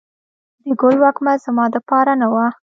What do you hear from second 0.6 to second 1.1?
د ګل